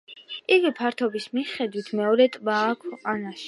[0.55, 3.39] იგი ფართობის მიხედვით მეორე ტბაა ქვეყანაში.